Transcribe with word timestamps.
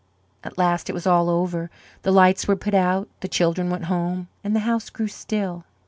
At 0.43 0.57
last 0.57 0.89
it 0.89 0.93
was 0.93 1.05
all 1.05 1.29
over. 1.29 1.69
The 2.01 2.11
lights 2.11 2.47
were 2.47 2.55
put 2.55 2.73
out, 2.73 3.07
the 3.19 3.27
children 3.27 3.69
went 3.69 3.85
home, 3.85 4.29
and 4.43 4.55
the 4.55 4.61
house 4.61 4.89
grew 4.89 5.07
still. 5.07 5.63